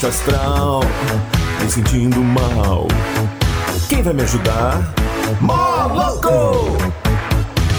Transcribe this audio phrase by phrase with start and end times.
[0.00, 0.80] baixo astral,
[1.60, 2.88] me sentindo mal.
[3.88, 4.94] Quem vai me ajudar?
[5.40, 6.78] Moloco!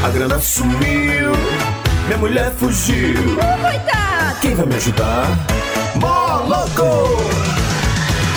[0.03, 1.31] A grana sumiu,
[2.05, 3.15] minha mulher fugiu.
[3.35, 4.39] Coitado!
[4.41, 5.27] Quem vai me ajudar?
[5.95, 7.07] Moloco!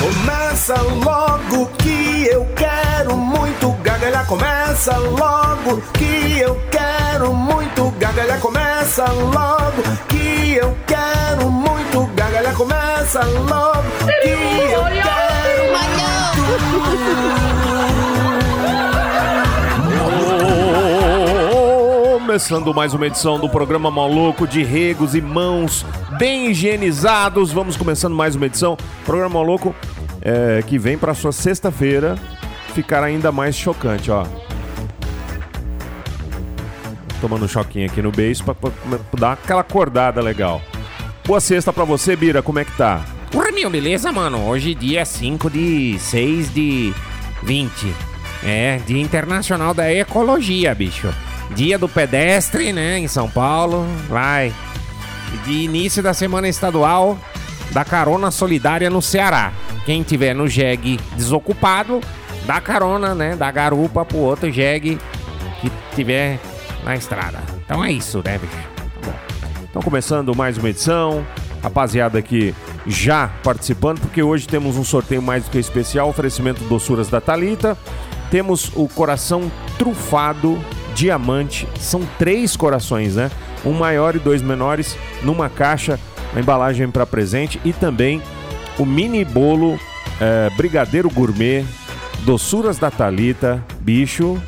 [0.00, 4.26] Começa logo que eu quero muito gargalhar.
[4.26, 8.40] Começa logo que eu quero muito gargalhar.
[8.40, 11.73] Começa logo que eu quero muito.
[12.56, 13.82] Começa logo
[14.22, 15.34] que eu quero
[22.12, 25.84] Começando mais uma edição do programa Maluco de Regos e Mãos
[26.18, 27.52] bem higienizados.
[27.52, 28.76] Vamos começando mais uma edição.
[29.04, 29.74] Programa Maluco
[30.20, 32.16] é, que vem para sua sexta-feira
[32.72, 34.24] ficar ainda mais chocante, ó.
[37.20, 38.54] Tomando um choquinho aqui no beijo pra
[39.18, 40.60] dar aquela acordada legal.
[41.26, 42.42] Boa sexta pra você, Bira.
[42.42, 43.02] Como é que tá?
[43.30, 44.46] Porra, meu, beleza, mano?
[44.46, 46.92] Hoje dia 5 de 6 de
[47.42, 47.94] 20.
[48.44, 51.08] É, Dia Internacional da Ecologia, bicho.
[51.54, 53.86] Dia do pedestre, né, em São Paulo.
[54.06, 54.52] Vai.
[55.46, 57.18] De início da semana estadual
[57.70, 59.50] da carona solidária no Ceará.
[59.86, 62.00] Quem tiver no jegue desocupado,
[62.44, 64.98] dá carona, né, dá garupa pro outro jegue
[65.62, 66.38] que tiver
[66.84, 67.42] na estrada.
[67.64, 68.73] Então é isso, né, bicho?
[69.74, 71.26] Então, começando mais uma edição.
[71.60, 72.54] Rapaziada aqui
[72.86, 77.76] já participando, porque hoje temos um sorteio mais do que especial, oferecimento doçuras da Talita.
[78.30, 80.56] Temos o coração trufado
[80.94, 81.66] diamante.
[81.80, 83.32] São três corações, né?
[83.64, 85.98] Um maior e dois menores numa caixa,
[86.30, 88.22] uma embalagem para presente e também
[88.78, 89.76] o mini bolo
[90.20, 91.66] eh, brigadeiro gourmet,
[92.20, 94.40] doçuras da Talita, bicho.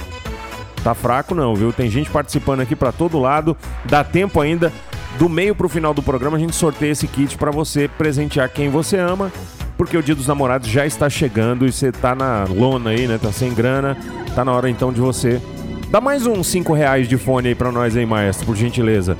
[0.84, 1.72] Tá fraco não, viu?
[1.72, 3.56] Tem gente participando aqui pra todo lado.
[3.86, 4.72] Dá tempo ainda
[5.18, 8.68] do meio pro final do programa a gente sorteia esse kit pra você presentear quem
[8.68, 9.32] você ama,
[9.76, 13.18] porque o Dia dos Namorados já está chegando e você tá na lona aí, né?
[13.20, 13.96] Tá sem grana.
[14.34, 15.40] Tá na hora então de você
[15.88, 19.16] Dá mais uns 5 reais de fone aí pra nós aí, maestro, por gentileza.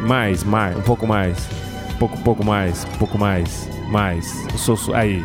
[0.00, 1.38] Mais, mais, um pouco mais.
[1.98, 4.26] Pouco, pouco mais, pouco mais, mais.
[4.56, 5.24] Sou, sou- aí.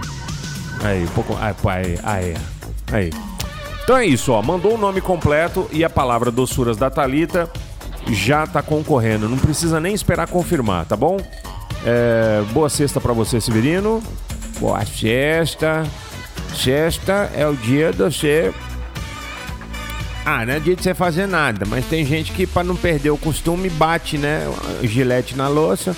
[0.83, 1.35] Aí, um pouco.
[1.61, 2.33] Pô, aí, aí.
[2.91, 3.09] Aí.
[3.83, 4.41] Então é isso, ó.
[4.41, 7.49] Mandou o nome completo e a palavra doçuras da Talita
[8.07, 9.27] já tá concorrendo.
[9.27, 11.17] Não precisa nem esperar confirmar, tá bom?
[11.85, 14.01] É, boa sexta pra você, Severino.
[14.59, 15.85] Boa sexta.
[16.55, 18.53] Sexta é o dia de você.
[20.25, 23.11] Ah, não é dia de você fazer nada, mas tem gente que, pra não perder
[23.11, 24.41] o costume, bate, né?
[24.81, 25.95] Gilete na louça,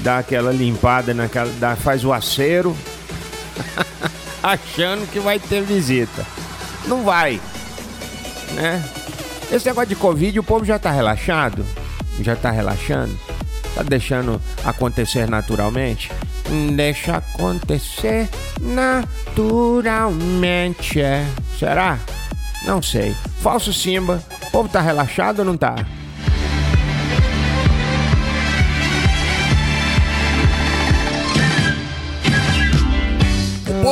[0.00, 2.76] dá aquela limpada, naquela, dá, faz o acero,
[4.42, 6.26] achando que vai ter visita.
[6.86, 7.40] Não vai,
[8.52, 8.84] né?
[9.52, 11.64] Esse negócio de Covid, o povo já tá relaxado?
[12.20, 13.14] Já tá relaxando?
[13.74, 16.10] Tá deixando acontecer naturalmente?
[16.74, 18.28] Deixa acontecer
[18.60, 21.00] naturalmente.
[21.00, 21.26] é.
[21.58, 21.98] Será?
[22.64, 23.14] Não sei.
[23.40, 24.22] Falso Simba.
[24.46, 25.74] O povo tá relaxado ou não tá?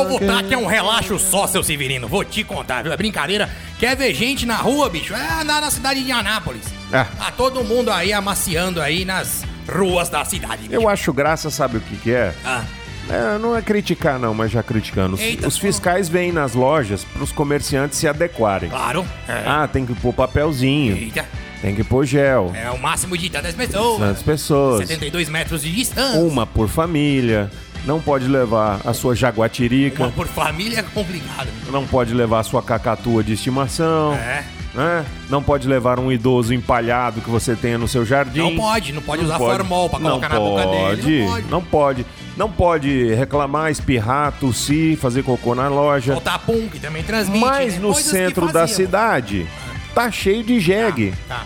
[0.05, 2.07] Povo tá que é um relaxo só, seu Severino.
[2.07, 2.91] Vou te contar, viu?
[2.93, 3.49] É brincadeira.
[3.79, 5.13] Quer ver gente na rua, bicho?
[5.13, 6.65] É na, na cidade de Anápolis.
[6.91, 7.03] É.
[7.03, 10.63] Tá todo mundo aí amaciando aí nas ruas da cidade.
[10.63, 10.73] bicho.
[10.73, 12.33] Eu acho graça, sabe o que, que é?
[12.45, 12.63] Ah,
[13.09, 15.15] É, não é criticar, não, mas já criticando.
[15.15, 18.69] Os, Eita, os fiscais vêm nas lojas para os comerciantes se adequarem.
[18.69, 19.05] claro.
[19.27, 19.43] É.
[19.45, 21.25] Ah, tem que pôr papelzinho, Eita.
[21.61, 22.51] tem que pôr gel.
[22.55, 23.99] É o máximo de tantas pessoas.
[23.99, 24.87] Tantas pessoas.
[24.87, 26.19] 72 metros de distância.
[26.21, 27.49] Uma por família.
[27.85, 30.03] Não pode levar a sua jaguatirica.
[30.03, 31.49] Uma por família é complicado.
[31.71, 34.13] Não pode levar a sua cacatua de estimação.
[34.13, 34.43] É.
[34.73, 35.05] né?
[35.29, 38.39] Não pode levar um idoso empalhado que você tenha no seu jardim.
[38.39, 41.23] Não pode, não pode usar formol pra colocar na boca dele.
[41.23, 41.47] Não pode.
[41.49, 42.05] Não pode.
[42.37, 46.13] Não pode reclamar, espirrar, tossir, fazer cocô na loja.
[46.13, 47.43] Soltar pum, que também transmite.
[47.43, 47.79] Mas né?
[47.79, 49.47] no Coisas centro da cidade
[49.93, 51.13] tá cheio de jegue.
[51.27, 51.45] Tá.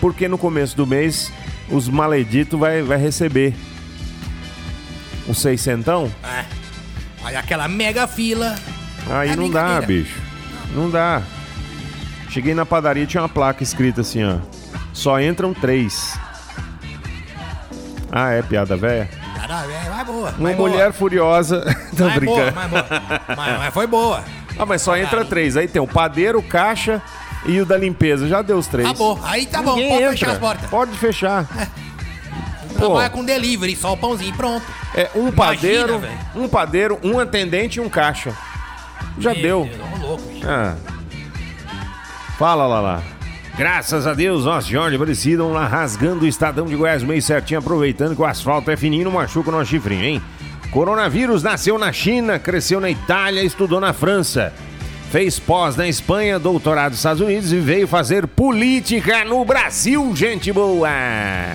[0.00, 1.32] Porque no começo do mês
[1.68, 3.54] os maleditos vai, vai receber
[5.28, 6.10] um seiscentão.
[6.24, 6.44] É.
[7.24, 8.56] Aí aquela mega fila.
[9.10, 10.20] Aí É não dá, bicho.
[10.74, 11.22] Não dá.
[12.28, 14.36] Cheguei na padaria tinha uma placa escrita assim, ó.
[14.92, 16.18] Só entram três.
[18.10, 19.08] Ah, é piada velha?
[19.36, 20.30] Cara, é, vai boa.
[20.38, 20.92] Uma vai mulher boa.
[20.92, 21.62] furiosa.
[21.96, 22.52] Tô boa, brincando.
[22.52, 22.86] vai boa.
[23.28, 24.24] Mas, mas foi boa.
[24.58, 25.56] Ah, mas só entra três.
[25.56, 27.00] Aí tem o padeiro, o caixa
[27.46, 28.28] e o da limpeza.
[28.28, 28.86] Já deu os três.
[28.88, 29.18] Tá bom.
[29.24, 30.12] Aí tá bom, Ninguém pode entra.
[30.18, 30.70] fechar as portas.
[30.70, 31.46] Pode fechar.
[32.86, 32.92] Pô.
[32.92, 34.64] Trabalha com delivery, só o pãozinho pronto.
[34.94, 36.18] É um Imagina, padeiro, velho.
[36.34, 38.32] um padeiro, um atendente e um caixa.
[39.18, 39.64] Já Meu deu.
[39.64, 40.46] Deus, ô louco, bicho.
[40.48, 40.76] Ah.
[42.38, 43.02] Fala, Lala.
[43.56, 48.16] Graças a Deus, nós onde precisam lá rasgando o estadão de Goiás meio certinho, aproveitando
[48.16, 50.22] que o asfalto é fininho, não machuca o nosso chifrinho, hein?
[50.70, 54.54] Coronavírus nasceu na China, cresceu na Itália, estudou na França.
[55.12, 60.50] Fez pós na Espanha, doutorado nos Estados Unidos e veio fazer política no Brasil, gente
[60.50, 60.88] boa!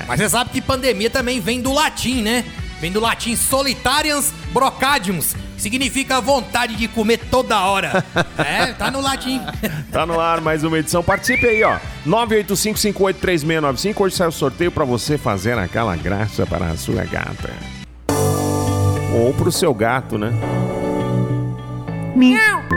[0.07, 2.45] Mas você sabe que pandemia também vem do latim, né?
[2.79, 8.05] Vem do latim solitarians brocadiums, que significa vontade de comer toda hora.
[8.37, 9.41] é, tá no latim.
[9.91, 11.03] Tá no ar mais uma edição.
[11.03, 11.79] Participe aí, ó.
[12.05, 14.01] 985583695.
[14.01, 17.49] Hoje sai o sorteio pra você fazer aquela graça para a sua gata.
[19.15, 20.31] Ou pro seu gato, né?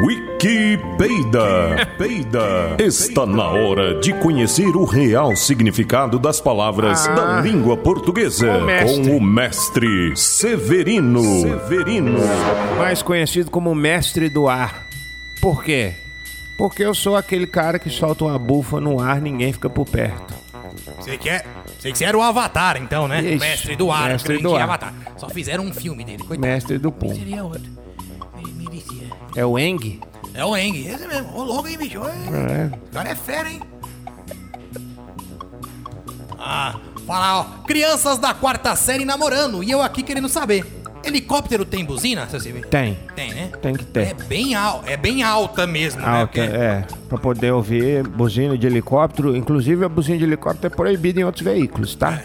[0.04, 1.86] Wikipedia.
[1.96, 2.76] Peida.
[2.78, 9.16] Está na hora de conhecer o real significado das palavras da língua portuguesa O com
[9.16, 11.22] o mestre Severino.
[11.40, 12.18] Severino.
[12.76, 14.86] Mais conhecido como mestre do ar.
[15.40, 15.94] Por quê?
[16.58, 20.34] Porque eu sou aquele cara que solta uma bufa no ar, ninguém fica por perto.
[20.98, 21.46] Você quer?
[21.78, 23.22] Você que você era o Avatar, então, né?
[23.22, 24.64] Isso, Mestre do ar, mestre do ar.
[24.64, 24.92] Avatar.
[25.16, 26.46] Só fizeram um filme dele, coitado.
[26.46, 27.14] Mestre do pum.
[27.14, 27.79] Seria outro.
[29.36, 30.00] É o Eng?
[30.34, 31.36] É o Eng, esse mesmo.
[31.36, 32.00] Ô, louco, hein, bicho?
[32.04, 32.62] É.
[32.64, 32.70] É.
[32.88, 33.60] O cara é fera, hein?
[36.38, 37.44] Ah, fala, ó.
[37.66, 40.64] Crianças da quarta série namorando e eu aqui querendo saber.
[41.02, 42.66] Helicóptero tem buzina, seu Silvio?
[42.66, 42.98] Tem.
[43.16, 43.50] Tem, né?
[43.62, 44.08] Tem que ter.
[44.08, 46.06] É bem, al é bem alta mesmo, né?
[46.06, 46.84] Alta, Porque- é.
[47.08, 49.34] Pra poder ouvir buzina de helicóptero.
[49.34, 52.22] Inclusive, a buzina de helicóptero é proibida em outros veículos, tá?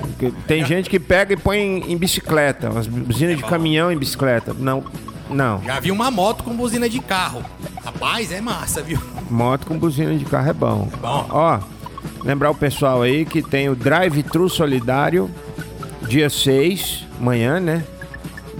[0.00, 2.68] Porque Tem gente que pega e põe em, em bicicleta.
[2.78, 4.54] As buzinas de caminhão em bicicleta.
[4.56, 4.84] Não,
[5.32, 5.60] não.
[5.62, 7.42] Já vi uma moto com buzina de carro.
[7.84, 9.00] Rapaz, é massa, viu?
[9.30, 10.88] Moto com buzina de carro é bom.
[11.00, 11.26] Bom.
[11.30, 11.58] Ó,
[12.22, 15.30] lembrar o pessoal aí que tem o Drive-Thru Solidário,
[16.08, 17.84] dia 6, amanhã, né?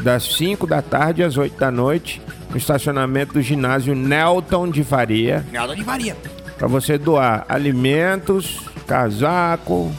[0.02, 2.20] Das 5 da tarde às 8 da noite,
[2.50, 6.16] no estacionamento do ginásio Nelton de Faria, Nada de varia.
[6.58, 9.92] para você doar alimentos, casaco,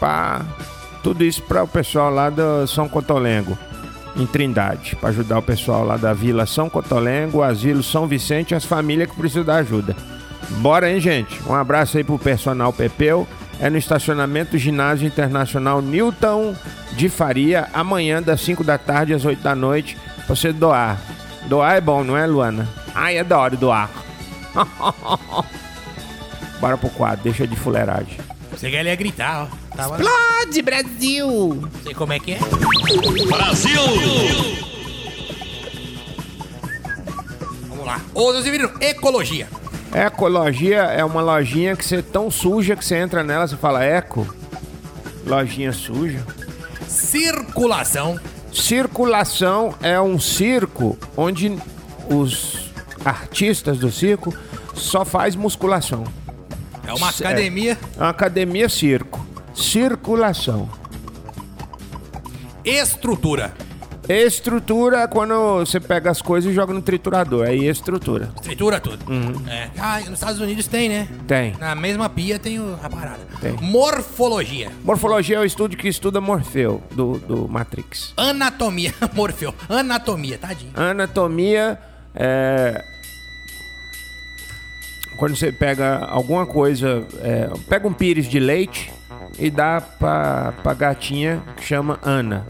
[0.00, 0.44] pá,
[1.02, 3.56] tudo isso para o pessoal lá do São Cotolengo,
[4.16, 8.54] em Trindade, para ajudar o pessoal lá da Vila São Cotolengo, Asilo São Vicente e
[8.54, 9.96] as famílias que precisam da ajuda.
[10.58, 11.40] Bora, hein, gente?
[11.48, 13.26] Um abraço aí pro personal Pepeu.
[13.60, 16.54] É no estacionamento Ginásio Internacional Newton
[16.92, 19.96] de Faria, amanhã das 5 da tarde às 8 da noite,
[20.26, 21.00] pra você doar.
[21.46, 22.68] Doar é bom, não é, Luana?
[22.94, 23.90] Ai, é da hora doar.
[26.60, 28.18] Bora pro quadro, deixa de fuleiragem.
[28.50, 29.63] Você quer ia gritar, ó.
[29.76, 29.96] Tava...
[30.00, 31.68] Explode, Brasil!
[31.82, 32.38] Sei como é que é.
[33.28, 33.80] Brasil!
[37.68, 38.00] Vamos lá.
[38.14, 39.48] Ô, seu Severino, ecologia.
[39.92, 43.84] Ecologia é uma lojinha que você é tão suja que você entra nela e fala
[43.84, 44.26] eco.
[45.26, 46.24] Lojinha suja.
[46.88, 48.18] Circulação.
[48.52, 51.56] Circulação é um circo onde
[52.08, 52.70] os
[53.04, 54.32] artistas do circo
[54.74, 56.04] só faz musculação.
[56.86, 57.10] É uma É.
[57.10, 57.78] academia.
[57.96, 59.23] É uma academia circo.
[59.54, 60.68] Circulação.
[62.64, 63.52] Estrutura.
[64.06, 67.46] Estrutura é quando você pega as coisas e joga no triturador.
[67.46, 68.26] Aí estrutura.
[68.42, 69.10] Tritura tudo.
[69.10, 69.48] Uhum.
[69.48, 69.70] É.
[69.78, 71.08] Ah, nos Estados Unidos tem, né?
[71.26, 71.54] Tem.
[71.58, 73.20] Na mesma pia tem o- a parada.
[73.40, 73.52] Tem.
[73.62, 74.70] Morfologia.
[74.82, 78.12] Morfologia é o estudo que estuda Morfeu, do, do Matrix.
[78.16, 78.92] Anatomia.
[79.14, 79.54] Morfeu.
[79.70, 80.72] Anatomia, tadinho.
[80.74, 81.78] Anatomia
[82.14, 82.84] é.
[85.16, 88.92] Quando você pega alguma coisa, é, pega um pires de leite
[89.38, 92.46] e dá pra, pra gatinha que chama Ana.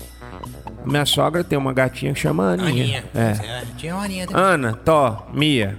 [0.85, 2.69] Minha sogra tem uma gatinha que chama Aninha.
[2.69, 3.04] Aninha.
[3.14, 3.64] É.
[3.76, 4.43] Tinha uma aninha também.
[4.43, 5.78] Ana, Tó, Mia.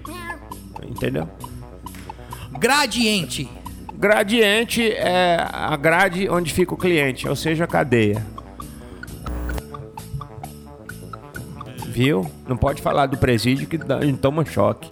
[0.83, 1.29] Entendeu?
[2.57, 3.49] Gradiente.
[3.93, 8.21] Gradiente é a grade onde fica o cliente, ou seja, a cadeia.
[11.87, 12.29] Viu?
[12.47, 14.89] Não pode falar do presídio que dá- toma choque.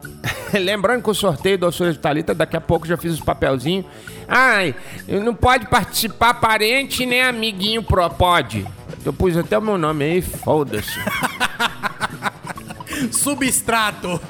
[0.58, 3.84] Lembrando que o sorteio do Açores de Thalita, daqui a pouco já fiz os papelzinhos.
[4.28, 4.74] Ai,
[5.06, 8.08] não pode participar parente nem amiguinho pro.
[8.10, 8.66] Pode.
[9.04, 10.98] Eu pus até o meu nome aí, foda-se.
[13.12, 14.20] Substrato.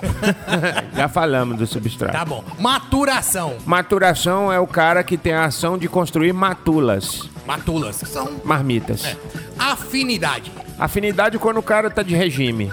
[0.95, 2.13] já falamos do substrato.
[2.13, 2.45] tá bom.
[2.59, 3.57] Maturação.
[3.65, 7.97] Maturação é o cara que tem a ação de construir matulas, Matulas.
[7.97, 8.41] São.
[8.45, 9.05] marmitas.
[9.05, 9.17] É.
[9.59, 10.51] Afinidade.
[10.79, 12.73] Afinidade quando o cara tá de regime.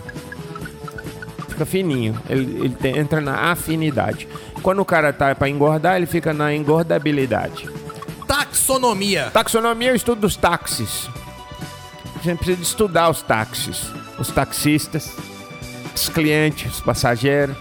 [1.49, 2.19] Fica fininho.
[2.27, 4.27] Ele, ele tem- entra na afinidade.
[4.63, 7.69] Quando o cara tá pra engordar, ele fica na engordabilidade.
[8.25, 9.29] Taxonomia.
[9.33, 11.09] Taxonomia é o estudo dos táxis.
[12.15, 13.91] A gente precisa estudar os táxis.
[14.17, 15.11] Os taxistas,
[15.93, 17.57] os clientes, os passageiros,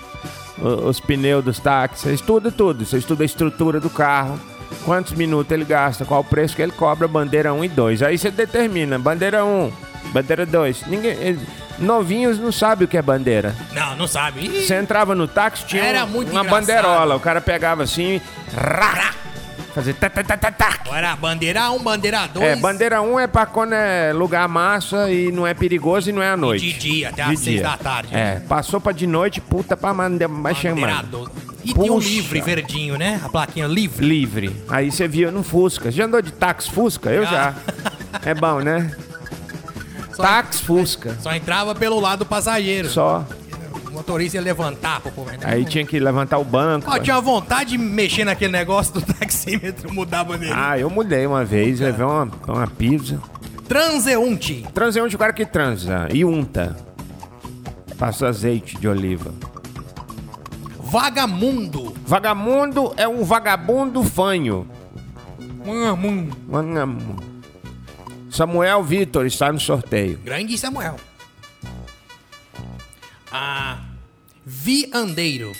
[0.59, 2.02] os pneus dos táxis.
[2.02, 2.87] Você estuda tudo.
[2.87, 4.38] Você estuda a estrutura do carro.
[4.85, 8.02] Quantos minutos ele gasta, qual o preço que ele cobra, bandeira 1 e 2.
[8.02, 9.73] Aí você determina, bandeira 1,
[10.12, 10.87] bandeira 2.
[10.87, 11.38] Ninguém,
[11.79, 13.55] novinhos não sabem o que é bandeira.
[13.73, 14.41] Não, não sabe.
[14.47, 16.61] Ih, Você entrava no táxi, tinha Era um- muito uma engraçado.
[16.67, 17.17] bandeirola.
[17.17, 18.21] O cara pegava assim,
[18.55, 19.12] rá,
[19.75, 20.76] Fazer tá, tá, tá, tá, tá.
[20.85, 22.47] Agora, bandeira 1, bandeira 2.
[22.47, 26.21] É, bandeira 1 é pra quando é lugar massa e não é perigoso e não
[26.23, 26.67] é à noite.
[26.75, 27.62] De dia, até De às 6 dia.
[27.62, 28.09] da tarde.
[28.14, 31.02] É, passou pra de noite, puta pra mandar mais Bandeira chamar.
[31.05, 31.31] 12.
[31.64, 32.07] E tem um Puxa.
[32.07, 33.19] livre verdinho, né?
[33.25, 34.05] A plaquinha livre.
[34.07, 34.62] Livre.
[34.69, 35.91] Aí você via no Fusca.
[35.91, 37.09] Já andou de táxi Fusca?
[37.11, 37.55] Eu já.
[38.26, 38.95] É bom, né?
[40.14, 41.16] Só- Táxi Fusca.
[41.21, 42.88] Só entrava pelo lado do passageiro.
[42.88, 43.25] Só.
[43.88, 45.31] O motorista ia levantar pro povo.
[45.42, 46.90] Aí tinha que levantar o banco.
[46.90, 50.54] Ó, eu tinha vontade de mexer naquele negócio do taxímetro, mudar a bandeira.
[50.57, 53.21] Ah, eu mudei uma vez, levei uma, uma pizza.
[53.69, 54.66] Transeunte.
[54.75, 56.09] Transeunte, o cara que transa.
[56.12, 56.76] E unta.
[57.99, 59.33] Passa azeite de oliva.
[60.81, 61.95] Vagamundo.
[62.04, 64.66] Vagamundo é um vagabundo fanho.
[65.64, 66.37] Vagamundo.
[66.49, 67.32] Vagamundo.
[68.33, 70.19] Samuel Vitor está no sorteio.
[70.25, 70.97] Grande Samuel.
[73.31, 73.79] Ah,
[74.43, 75.53] viandeiro.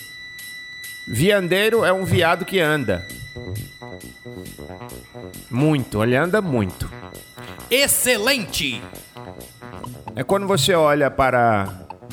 [1.07, 3.07] Viandeiro é um viado que anda.
[5.51, 6.91] Muito, ele anda muito.
[7.71, 8.83] Excelente.
[10.17, 11.69] É quando você olha para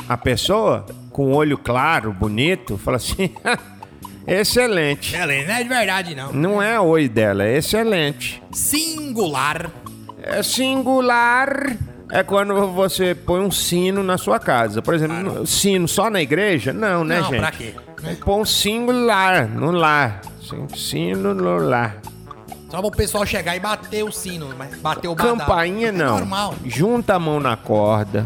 [0.09, 3.33] a pessoa com o olho claro, bonito, fala assim:
[4.27, 5.15] excelente.
[5.15, 6.33] Excelente, não é de verdade, não.
[6.33, 8.43] Não é oi dela, é excelente.
[8.51, 9.71] Singular.
[10.31, 11.75] É singular.
[12.11, 14.81] É quando você põe um sino na sua casa.
[14.81, 16.73] Por exemplo, no- sino só na igreja?
[16.73, 17.39] Não, né, não, gente?
[17.39, 17.73] pra quê?
[18.25, 20.21] Pôr um singular no lar.
[20.75, 21.97] Sino no lar.
[22.69, 25.37] Só pro pessoal chegar e bater o sino, mas bater o badalo.
[25.37, 26.17] Campainha É não.
[26.17, 26.55] normal.
[26.65, 28.25] Junta a mão na corda.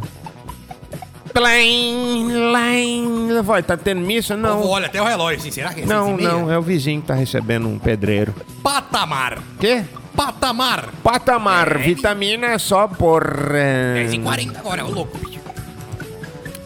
[1.33, 3.41] Plim, lim.
[3.41, 4.37] Vai, tá tendo missa?
[4.37, 4.61] Não.
[4.61, 4.67] Não.
[4.69, 6.29] Olha até o relógio, assim, será que é Não, meia?
[6.29, 8.33] não, é o vizinho que tá recebendo um pedreiro.
[8.61, 9.39] Patamar.
[9.59, 9.83] Quê?
[10.15, 10.89] Patamar.
[11.03, 13.23] Patamar, vitamina é só por.
[13.53, 15.39] eh, 10 e 40 agora, ô louco, bicho.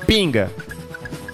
[0.06, 0.51] Pinga.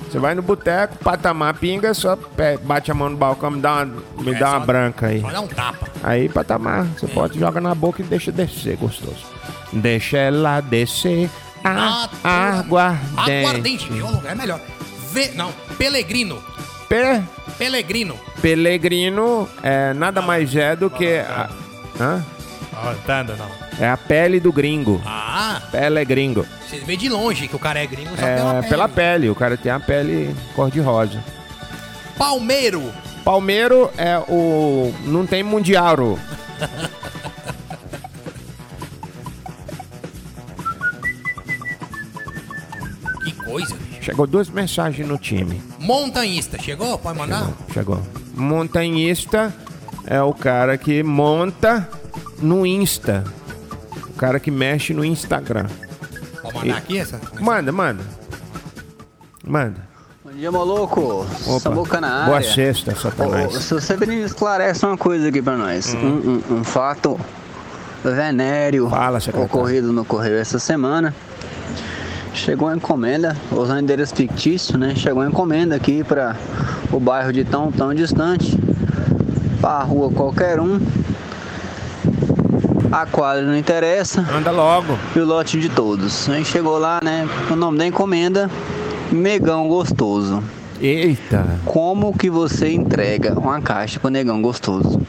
[0.10, 3.78] Você vai no boteco, patamar, pinga, só pe- bate a mão no balcão, me dá
[3.84, 3.86] uma,
[4.22, 5.22] me É, dá uma só- branca aí.
[5.22, 5.88] Só dá um tapa.
[6.04, 9.26] Aí, patamar, você pode jogar na boca e deixa descer, gostoso.
[9.72, 11.30] Deixa ela descer.
[11.64, 13.10] A, Ah, aguardente.
[13.48, 13.92] Aguardente.
[14.04, 14.60] Ô, louco, É melhor.
[15.12, 15.32] Ve...
[15.34, 16.44] Não, Pelegrino.
[16.88, 17.24] Pe,
[17.58, 18.16] Pelegrino.
[18.42, 21.18] pelegrino é, nada mais é do que.
[21.18, 21.50] A,
[22.00, 22.24] hã?
[22.76, 23.48] Ah, tá, não.
[23.80, 25.02] É a pele do gringo.
[25.06, 26.46] Ah, Pelegringo.
[26.68, 28.68] você vê de longe que o cara é gringo só É, pela pele.
[28.70, 29.30] pela pele.
[29.30, 31.24] O cara tem a pele cor-de-rosa.
[32.18, 32.92] Palmeiro.
[33.24, 34.94] Palmeiro é o.
[35.06, 36.18] Não tem mundial.
[43.24, 44.02] Que coisa, bicho.
[44.04, 45.62] Chegou duas mensagens no time.
[45.80, 46.58] Montanhista.
[46.62, 46.98] Chegou?
[46.98, 47.50] Pode mandar?
[47.74, 48.02] Chegou.
[48.36, 49.54] Montanhista
[50.06, 51.88] é o cara que monta
[52.42, 53.24] no Insta.
[54.10, 55.66] O cara que mexe no Instagram.
[56.42, 57.20] Pode mandar aqui essa?
[57.40, 58.04] Manda, manda.
[59.46, 59.82] Manda.
[60.24, 61.26] Bom dia, maluco.
[61.48, 61.60] Opa.
[61.60, 62.26] Samuca na área.
[62.28, 63.54] Boa sexta, Satanás.
[63.56, 65.94] se você me esclarece uma coisa aqui pra nós.
[65.94, 65.98] Um,
[66.52, 67.20] um- um fato
[68.04, 71.14] venéreo Fala, ocorrido no correio essa semana.
[72.34, 74.94] Chegou uma encomenda, usando endereço fictício, né?
[74.96, 76.36] Chegou uma encomenda aqui para
[76.92, 78.58] o bairro de tão tão distante,
[79.64, 80.78] para a rua qualquer um.
[82.92, 85.00] A quadra não interessa Anda logo.
[85.16, 86.30] e o lote de todos.
[86.30, 87.26] A gente chegou lá, né?
[87.50, 88.52] O nome da encomenda,
[89.10, 90.44] Megão Gostoso.
[90.82, 91.46] Eita.
[91.64, 95.02] Como que você entrega uma caixa pro negão gostoso?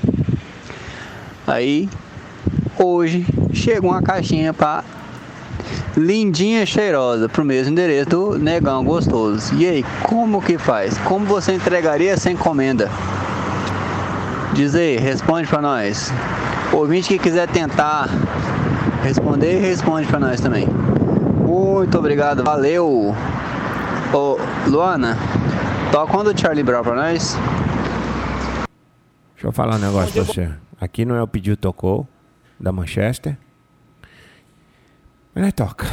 [1.48, 1.88] Aí,
[2.78, 4.84] hoje, chegou uma caixinha pra
[5.96, 9.52] lindinha cheirosa pro mesmo endereço do negão gostoso.
[9.56, 10.96] E aí, como que faz?
[10.98, 12.88] Como você entregaria essa encomenda?
[14.54, 16.12] Diz aí, responde pra nós.
[16.72, 18.08] Ouvinte que quiser tentar
[19.02, 20.68] responder, responde pra nós também.
[21.44, 23.14] Muito obrigado, valeu.
[24.12, 25.18] Ô, Luana,
[25.90, 27.36] toca um do Charlie Brown pra nós.
[29.34, 30.48] Deixa eu falar um negócio pra você.
[30.80, 32.06] Aqui não é o pedido tocou,
[32.58, 33.36] da Manchester.
[35.34, 35.86] Mas nós toca.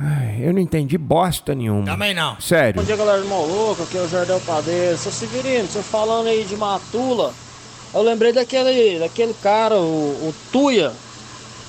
[0.00, 1.84] Ai, eu não entendi bosta nenhuma.
[1.84, 2.38] Também não.
[2.40, 2.80] Sério.
[2.80, 4.96] Bom dia, galera do Maluco, aqui é o Jardel Padeiro.
[4.98, 7.32] Seu Severino, você falando aí de Matula,
[7.94, 9.80] eu lembrei daquele, daquele cara, o,
[10.28, 10.92] o Tuia,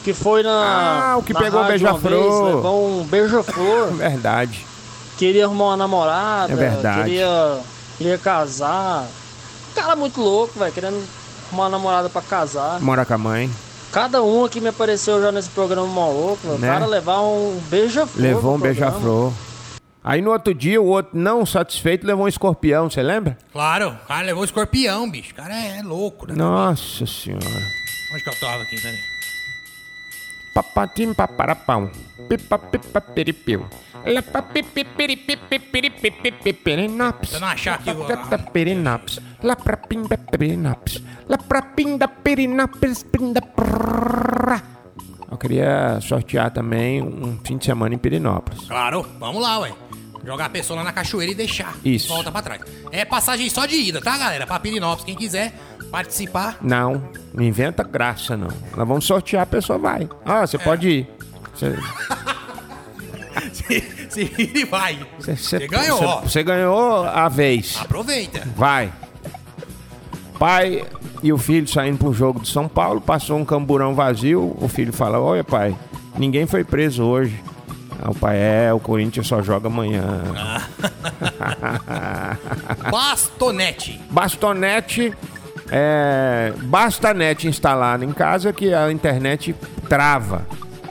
[0.04, 1.12] que foi na.
[1.14, 2.56] Ah, o que na pegou o beija-flor.
[2.56, 4.66] Levou um beija-flor, Verdade.
[5.18, 7.04] queria arrumar uma namorada, É verdade.
[7.04, 7.60] queria,
[7.98, 9.06] queria casar.
[9.76, 11.04] Cara muito louco, velho, querendo
[11.48, 12.80] arrumar uma namorada pra casar.
[12.82, 13.50] Mora com a mãe.
[13.92, 16.68] Cada um que me apareceu já nesse programa maluco, velho, o Né?
[16.68, 18.22] cara levar um beija-flor.
[18.24, 19.32] Levou um beija-flor.
[20.10, 23.38] Aí no outro dia, o outro, não satisfeito, levou um escorpião, você lembra?
[23.52, 25.34] Claro, o cara levou o escorpião, bicho.
[25.34, 26.34] O cara é, é louco, né?
[26.36, 27.46] Nossa senhora.
[28.12, 28.98] Onde que eu tava aqui, peraí?
[30.52, 31.92] Papatim paparapão.
[32.28, 33.68] Pipa pipa peripiu.
[34.04, 34.84] Lapa pipi
[37.40, 39.20] não achar aqui Tata perinops.
[39.44, 40.18] Lá pra pinda
[43.44, 44.64] prrrra.
[45.30, 48.66] Eu queria sortear também um fim de semana em Pirinópolis.
[48.66, 49.72] Claro, vamos lá, ué.
[50.26, 51.76] Jogar a pessoa lá na cachoeira e deixar.
[51.84, 52.08] Isso.
[52.10, 52.62] Volta pra trás.
[52.92, 54.46] É passagem só de ida, tá, galera?
[54.46, 55.06] Pra Pirinópolis.
[55.06, 55.54] Quem quiser
[55.92, 56.58] participar.
[56.62, 58.50] Não, não inventa graça, não.
[58.76, 60.08] Nós vamos sortear, a pessoa vai.
[60.26, 61.08] Ah, você pode ir.
[61.56, 61.76] Você,
[63.54, 65.00] se, se vira e vai.
[65.20, 66.22] você- ganhou.
[66.22, 67.78] Você ganhou a vez.
[67.80, 68.48] Aproveita.
[68.56, 68.92] Vai.
[70.38, 70.86] Pai
[71.22, 74.56] e o filho saindo pro jogo de São Paulo, passou um camburão vazio.
[74.60, 75.76] O filho fala: Olha, pai,
[76.18, 77.42] ninguém foi preso hoje.
[78.02, 80.24] Ah, o pai é, o Corinthians só joga amanhã.
[82.90, 84.02] Bastonete.
[84.10, 85.14] Bastonete,
[85.72, 89.56] é, basta a net instalada em casa que a internet
[89.88, 90.48] trava.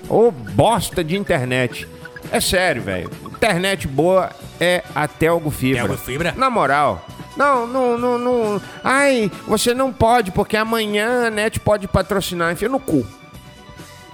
[0.09, 1.89] Ou bosta de internet.
[2.31, 3.11] É sério, velho.
[3.27, 5.83] Internet boa é a Telgo Fibra.
[5.83, 6.35] Telgo Fibra?
[6.37, 7.05] Na moral.
[7.37, 8.63] Não, não, não, não.
[8.83, 12.53] Ai, você não pode, porque amanhã a net pode patrocinar.
[12.53, 13.07] Enfia no cu.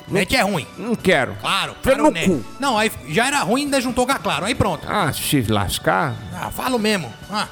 [0.08, 0.66] Net é ruim.
[0.76, 1.34] Não quero.
[1.40, 2.28] Claro, para no net.
[2.28, 2.44] cu.
[2.60, 4.44] Não, aí já era ruim, ainda juntou com a Claro.
[4.44, 4.86] Aí pronto.
[4.88, 7.12] Ah, se lascar, Ah, falo mesmo.
[7.30, 7.48] Ah,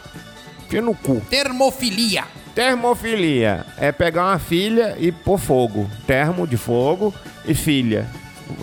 [0.67, 1.21] enfia no cu.
[1.31, 2.25] termofilia.
[2.55, 5.89] Termofilia é pegar uma filha e pôr fogo.
[6.07, 7.15] Termo de fogo
[7.47, 8.07] e filha.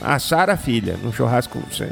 [0.02, 1.60] Assar a filha no churrasco.
[1.72, 1.92] Você...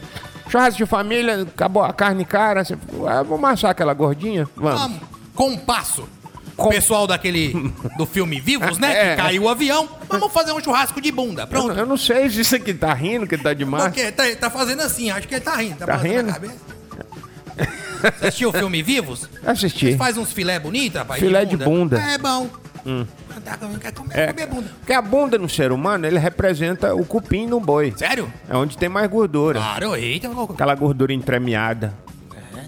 [0.49, 2.63] Churrasco de família, acabou a carne cara.
[2.63, 2.77] Você...
[3.07, 4.47] Ah, vamos assar aquela gordinha?
[4.55, 4.79] Vamos.
[4.81, 4.99] Vamos.
[5.33, 6.07] Compasso.
[6.57, 7.53] Com- Pessoal daquele
[7.97, 8.91] do filme Vivos, né?
[8.97, 9.15] É.
[9.15, 9.87] Que caiu o avião.
[10.09, 11.43] Vamos fazer um churrasco de bunda.
[11.43, 11.67] Eu, Pronto.
[11.69, 13.83] não- eu não sei se isso aqui tá rindo, que tá demais.
[13.85, 15.77] Porque tá, tá fazendo assim, acho que ele tá rindo.
[15.77, 16.31] Tá, Tá rindo?
[17.99, 19.27] Você assistiu o filme Vivos?
[19.45, 19.95] Assisti.
[19.97, 21.19] Faz uns filé bonito, rapaz.
[21.19, 21.97] Filé de bunda.
[21.97, 22.09] Hum.
[22.09, 22.49] É bom.
[23.95, 24.27] Comer, É.
[24.27, 24.71] comer bunda.
[24.79, 27.93] Porque a bunda no ser humano, ele representa o cupim no boi.
[27.97, 28.31] Sério?
[28.49, 29.59] É onde tem mais gordura.
[29.59, 30.29] Claro, eita.
[30.49, 31.93] Aquela gordura entremeada.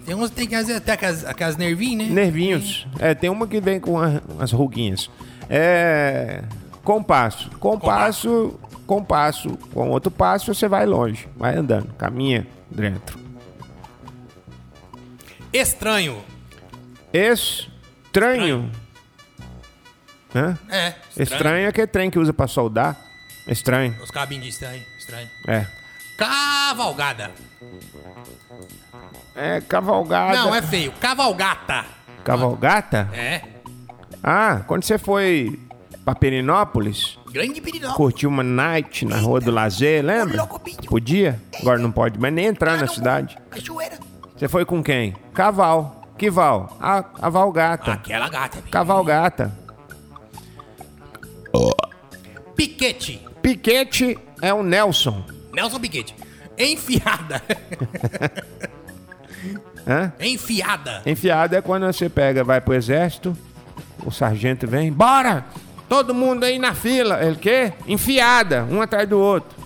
[0.10, 2.14] É, Tem uns que tem que fazer até aquelas, aquelas nervinhas, né?
[2.24, 2.88] Nervinhos.
[3.00, 5.10] É, tem uma que vem com a- umas ruguinhas.
[5.50, 6.44] É.
[6.84, 7.50] Compasso.
[7.60, 9.50] Compasso, compasso.
[9.74, 11.28] Com outro passo, você vai longe.
[11.38, 11.94] Vai andando.
[11.96, 13.20] Caminha dentro.
[15.54, 16.24] Estranho.
[17.14, 18.72] Estranho.
[20.36, 20.58] Hã?
[20.70, 20.94] É.
[21.18, 22.96] Estranho é aquele trem que usa pra soldar.
[23.48, 23.96] Estranho.
[24.04, 24.84] Os cabinhos de estranho.
[25.00, 25.28] Estranho.
[25.48, 25.66] É.
[26.20, 27.32] Cavalgada.
[29.34, 30.36] É cavalgada.
[30.38, 30.92] Não, é feio.
[31.00, 31.86] Cavalgata.
[32.26, 33.10] Cavalgata?
[33.14, 33.42] É.
[34.22, 35.58] Ah, quando você foi
[36.04, 37.94] pra Perinópolis, Grande pirinó.
[37.94, 40.46] curtiu uma night na Rua do Lazer, lembra?
[40.88, 41.42] Podia?
[41.62, 43.38] Agora não pode mais nem entrar na cidade.
[43.50, 43.98] Cachoeira.
[44.36, 45.16] Você foi com quem?
[45.34, 45.96] Caval.
[46.18, 46.76] Que val?
[46.82, 47.94] A, a Valgata.
[47.94, 48.62] Aquela gata.
[48.70, 49.54] Cavalgata.
[52.58, 53.26] Piquete.
[53.42, 55.24] Piquete é o Nelson.
[55.54, 56.16] Nelson Piquete.
[56.58, 57.42] Enfiada.
[59.88, 60.12] Hã?
[60.20, 61.02] Enfiada.
[61.06, 63.36] Enfiada é quando você pega, vai pro exército,
[64.06, 65.46] o sargento vem, bora!
[65.88, 67.24] Todo mundo aí na fila.
[67.24, 67.74] Ele quê?
[67.88, 69.58] Enfiada, um atrás do outro.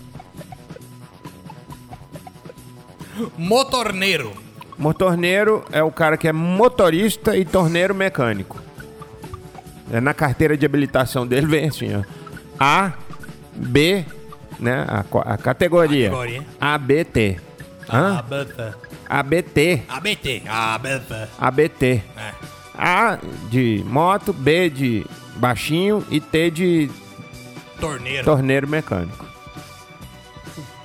[3.37, 4.31] Motorneiro.
[4.77, 8.61] Motorneiro é o cara que é motorista e torneiro mecânico.
[9.91, 12.03] É na carteira de habilitação dele vem assim, ó.
[12.57, 12.93] A,
[13.53, 14.05] B,
[14.59, 14.85] né?
[14.87, 16.09] A, a categoria.
[16.09, 16.41] Categoria.
[16.59, 17.39] ABT.
[17.89, 18.17] Hã?
[18.19, 18.77] Abata.
[19.09, 19.83] ABT.
[19.89, 20.43] ABT.
[20.47, 21.29] Abata.
[21.39, 22.03] ABT.
[22.17, 22.31] É.
[22.75, 26.91] A de moto, B de baixinho e T de
[27.79, 28.23] Torneiro.
[28.25, 29.25] torneiro mecânico.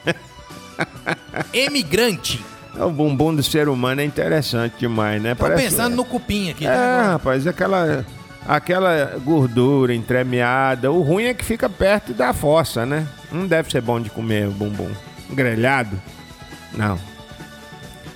[1.52, 2.44] Emigrante.
[2.76, 5.34] O bumbum do ser humano é interessante demais, né?
[5.34, 6.64] Tô pensando no cupim aqui.
[6.64, 6.70] tá?
[6.70, 7.12] É, Agora.
[7.12, 8.06] rapaz, aquela,
[8.46, 10.92] aquela gordura entremeada.
[10.92, 13.06] O ruim é que fica perto da fossa, né?
[13.30, 14.90] Não deve ser bom de comer o bumbum.
[15.30, 16.00] Grelhado?
[16.72, 16.98] Não.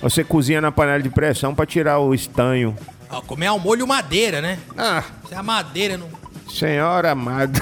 [0.01, 2.75] Você cozinha na panela de pressão pra tirar o estanho.
[3.09, 4.57] Ó, comer ao molho madeira, né?
[4.77, 6.07] Ah, Se a madeira não.
[6.51, 7.59] senhora amada.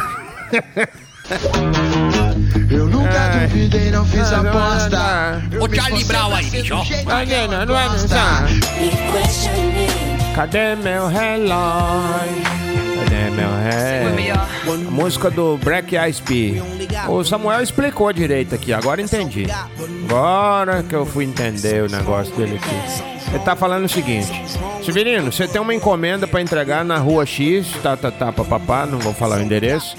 [2.70, 3.48] Eu nunca Ai.
[3.48, 5.42] duvidei, não fiz Ah, não, aposta.
[5.52, 7.04] não, Ô, Charlie Brown aí, do bicho, não é.
[10.36, 12.61] Cadê meu relógio?
[13.22, 14.88] Cadê meu relógio?
[14.88, 17.08] A música do Black Eyed Peas.
[17.08, 19.46] O Samuel explicou direito aqui, agora entendi.
[20.10, 23.30] Agora que eu fui entender o negócio dele aqui.
[23.30, 24.32] Ele tá falando o seguinte:
[24.84, 28.98] Severino, você tem uma encomenda pra entregar na rua X, tá, tá, tá, papapá, não
[28.98, 29.96] vou falar o endereço.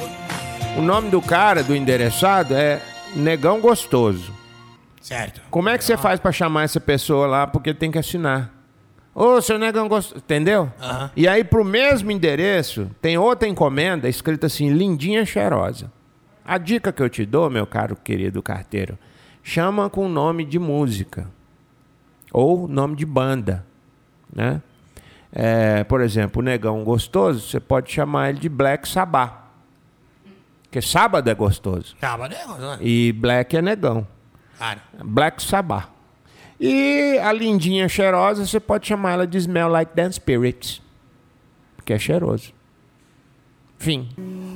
[0.77, 2.81] O nome do cara, do endereçado, é
[3.15, 4.33] Negão Gostoso.
[5.01, 5.41] Certo.
[5.51, 7.47] Como é que você faz pra chamar essa pessoa lá?
[7.47, 8.51] Porque tem que assinar.
[9.15, 10.19] Ô, seu negão gostoso.
[10.19, 10.73] Entendeu?
[11.15, 15.93] E aí, pro mesmo endereço, tem outra encomenda escrita assim: Lindinha Cheirosa.
[16.45, 18.99] A dica que eu te dou, meu caro querido carteiro,
[19.43, 21.29] chama com nome de música.
[22.33, 23.65] Ou nome de banda.
[24.35, 24.61] Né?
[25.31, 29.43] É, por exemplo, o negão gostoso, você pode chamar ele de Black Sabá.
[30.63, 31.95] Porque sábado é gostoso.
[32.01, 32.79] Sábado é, né?
[32.81, 34.07] E Black é negão.
[34.59, 35.89] Cara, Black Sabá.
[36.65, 40.81] E a lindinha cheirosa, você pode chamar ela de Smell Like Dance Spirits.
[41.77, 42.53] Porque é cheiroso.
[43.79, 44.09] Fim.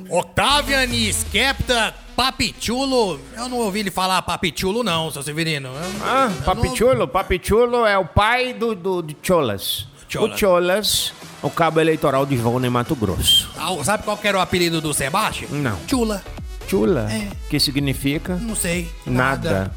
[0.09, 3.19] Octavian Skepta Papichulo.
[3.35, 5.67] Eu não ouvi ele falar Papichulo, não, seu Severino.
[5.67, 7.07] Eu- Ah, eu Papichulo.
[7.09, 9.85] Papichulo é o pai do, do, de Cholas.
[10.07, 10.33] Cholas.
[10.33, 13.49] O Cholas, o cabo eleitoral de Volney Mato Grosso.
[13.57, 15.51] não- Ah, Sabe qual que era o apelido do Sebastião?
[15.51, 15.77] Não.
[15.89, 16.23] Chula.
[16.69, 17.27] Chula, É.
[17.49, 18.89] que significa Não sei.
[19.05, 19.71] nada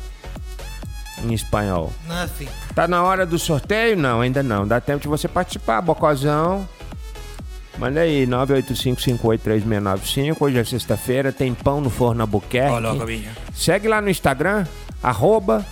[1.25, 1.93] em espanhol.
[2.07, 2.49] Nothing.
[2.75, 3.97] Tá na hora do sorteio?
[3.97, 4.67] Não, ainda não.
[4.67, 6.69] Dá tempo de você participar, Bocozão.
[7.79, 10.37] Manda aí, 985583695.
[10.41, 12.75] Hoje é sexta-feira, tem pão no forno Albuquerque.
[12.75, 13.31] Coloca, bicho.
[13.55, 14.67] Segue lá no Instagram,
[15.03, 15.65] arroba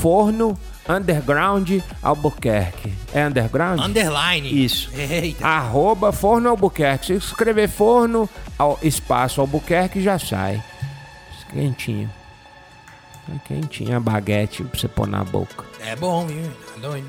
[0.00, 2.92] forno underground Albuquerque.
[3.12, 3.80] É underground?
[3.80, 4.64] Underline.
[4.64, 4.90] Isso.
[4.94, 5.46] Eita.
[5.46, 7.06] Arroba Forno Albuquerque.
[7.06, 8.28] Se escrever Forno,
[8.58, 10.62] ao, espaço Albuquerque, já sai.
[11.50, 12.10] Quentinho.
[13.32, 15.64] É quentinho, a baguete pra você pôr na boca.
[15.80, 16.42] É bom, viu?
[16.74, 17.06] Tá doido.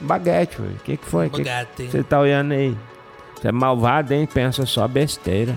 [0.00, 0.68] Baguete, ué.
[0.68, 1.28] O que, que foi?
[1.28, 1.84] Baguete.
[1.84, 2.76] que você tá olhando aí?
[3.34, 4.26] Você é malvado, hein?
[4.26, 5.56] Pensa só besteira.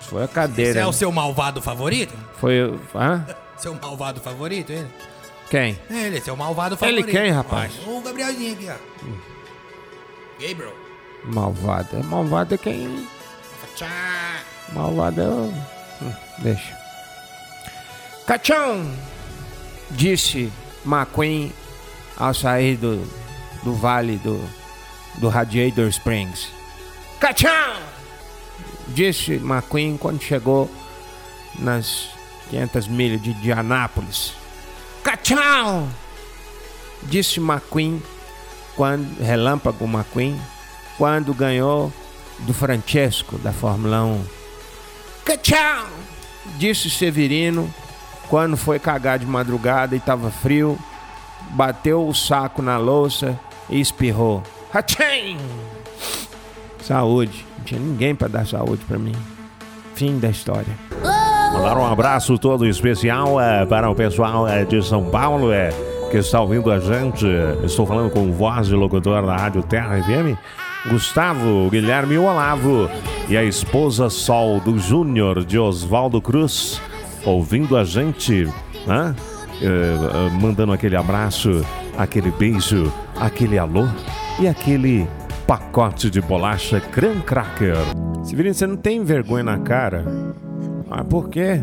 [0.00, 0.70] Foi a cadeira.
[0.72, 2.14] Esse é o seu malvado favorito?
[2.38, 2.62] Foi.
[2.62, 3.24] o- Hã?
[3.56, 4.88] Seu malvado favorito, ele?
[5.48, 5.78] Quem?
[5.88, 7.16] Ele, seu malvado Ele favorito.
[7.16, 7.72] quem, rapaz?
[7.86, 10.42] O Gabrielzinho aqui, ó.
[10.48, 10.74] Gabriel.
[11.24, 11.96] Malvado.
[11.96, 13.06] É malvado é quem.
[14.72, 15.54] Malvado é o.
[16.02, 16.76] Hum, Deixa.
[18.26, 18.90] Cachão!
[19.90, 20.50] Disse
[20.84, 21.52] McQueen
[22.16, 23.06] ao sair do,
[23.62, 24.40] do vale do,
[25.16, 26.48] do Radiator Springs.
[27.20, 27.76] Cachão!
[28.88, 30.70] Disse McQueen quando chegou
[31.58, 32.08] nas
[32.48, 34.32] 500 milhas de Indianápolis.
[35.02, 35.86] Cachão!
[37.02, 38.02] Disse McQueen
[38.74, 40.40] quando Relâmpago McQueen
[40.96, 41.92] quando ganhou
[42.40, 44.24] do Francesco da Fórmula 1.
[45.26, 45.88] Cachão!
[46.56, 47.72] Disse Severino
[48.28, 50.78] quando foi cagar de madrugada e tava frio,
[51.50, 54.42] bateu o saco na louça e espirrou.
[54.72, 55.38] Hachim!
[56.82, 57.46] Saúde.
[57.58, 59.14] Não tinha ninguém pra dar saúde pra mim.
[59.94, 60.74] Fim da história.
[61.54, 65.70] Mandar um abraço todo especial eh, para o pessoal eh, de São Paulo eh,
[66.10, 67.26] que está ouvindo a gente.
[67.62, 70.36] Estou falando com voz de locutor da Rádio Terra FM,
[70.90, 72.90] Gustavo Guilherme Olavo
[73.28, 76.82] e a esposa Sol do Júnior de Oswaldo Cruz,
[77.24, 78.46] ouvindo a gente,
[78.86, 79.14] né?
[79.62, 81.64] Eh, eh, mandando aquele abraço,
[81.96, 83.86] aquele beijo, aquele alô
[84.40, 85.06] e aquele
[85.46, 87.76] pacote de bolacha Cran Cracker.
[88.22, 90.04] Severino, você não tem vergonha na cara?
[90.90, 91.62] Ah, por quê?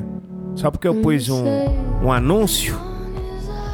[0.56, 1.46] Só porque eu pus um,
[2.04, 2.76] um anúncio?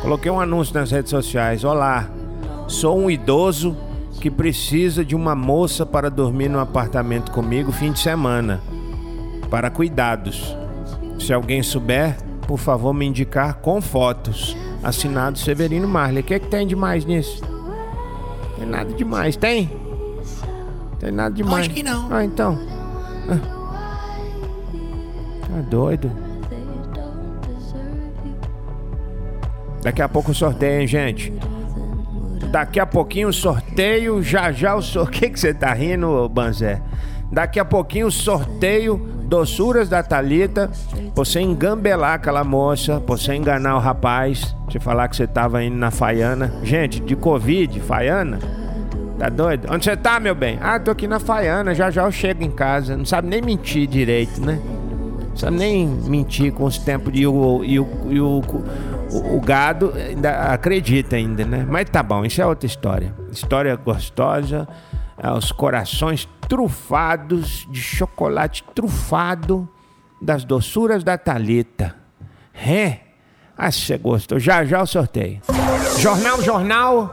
[0.01, 1.63] Coloquei um anúncio nas redes sociais.
[1.63, 2.09] Olá,
[2.67, 3.75] sou um idoso
[4.19, 8.61] que precisa de uma moça para dormir no apartamento comigo fim de semana.
[9.49, 10.55] Para cuidados.
[11.19, 12.15] Se alguém souber,
[12.47, 14.55] por favor me indicar com fotos.
[14.83, 16.21] Assinado Severino Marley.
[16.21, 17.41] O que, é que tem de mais nisso?
[18.57, 19.69] Tem nada demais, tem?
[20.99, 21.65] Tem nada demais.
[21.65, 22.07] Acho que não.
[22.11, 22.57] Ah, então.
[23.29, 23.57] Ah.
[25.41, 26.11] Tá doido?
[29.81, 31.33] Daqui a pouco o sorteio, hein, gente?
[32.51, 35.07] Daqui a pouquinho o sorteio, já já o sorteio.
[35.07, 36.81] O que que você tá rindo, Banzé?
[37.31, 40.71] Daqui a pouquinho o sorteio, doçuras da Thalita,
[41.13, 45.75] pra você engambelar aquela moça, você enganar o rapaz, você falar que você tava indo
[45.75, 46.53] na Faiana.
[46.63, 48.39] Gente, de Covid, Faiana?
[49.19, 49.67] Tá doido?
[49.71, 50.57] Onde você tá, meu bem?
[50.61, 52.95] Ah, tô aqui na Faiana, já já eu chego em casa.
[52.95, 54.59] Não sabe nem mentir direito, né?
[55.29, 58.41] Não sabe nem mentir com os tempos de o, e o, e o,
[59.11, 61.65] o, o gado ainda acredita ainda, né?
[61.67, 63.13] Mas tá bom, isso é outra história.
[63.31, 64.67] História gostosa,
[65.35, 69.67] os corações trufados de chocolate trufado
[70.21, 71.95] das doçuras da Talita.
[72.53, 72.99] É?
[73.57, 74.39] Ah, você gostou.
[74.39, 75.41] Já já o sorteio.
[75.97, 77.07] Jornal, jornal,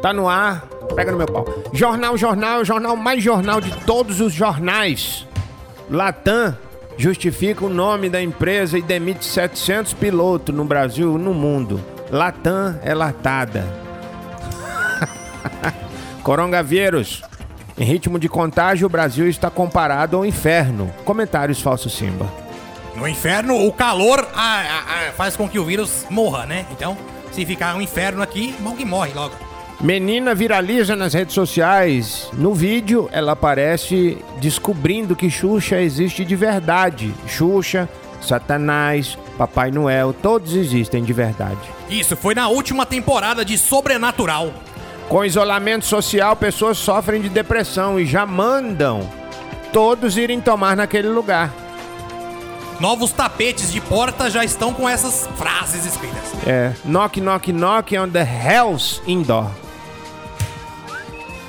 [0.00, 0.66] tá no ar.
[0.94, 1.44] Pega no meu pau.
[1.72, 5.26] Jornal, jornal, jornal mais jornal de todos os jornais.
[5.90, 6.56] Latam
[6.96, 11.80] justifica o nome da empresa e demite 700 pilotos no Brasil no mundo.
[12.10, 13.64] Latam é latada.
[16.22, 17.22] Coronavírus.
[17.78, 20.92] Em ritmo de contágio, o Brasil está comparado ao inferno.
[21.04, 22.28] Comentários falso Simba.
[22.96, 26.66] No inferno, o calor ah, ah, ah, faz com que o vírus morra, né?
[26.72, 26.98] Então,
[27.30, 29.36] se ficar um inferno aqui, bom que morre logo.
[29.80, 32.28] Menina viraliza nas redes sociais.
[32.32, 37.14] No vídeo, ela aparece descobrindo que Xuxa existe de verdade.
[37.28, 37.88] Xuxa,
[38.20, 41.60] Satanás, Papai Noel, todos existem de verdade.
[41.88, 44.52] Isso foi na última temporada de Sobrenatural.
[45.08, 49.08] Com isolamento social, pessoas sofrem de depressão e já mandam
[49.72, 51.50] todos irem tomar naquele lugar.
[52.78, 56.32] Novos tapetes de porta já estão com essas frases escritas.
[56.46, 59.50] É, knock, knock, knock on the house indoor.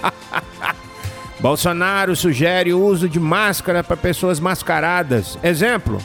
[1.39, 5.37] Bolsonaro sugere o uso de máscara para pessoas mascaradas.
[5.43, 5.99] Exemplo,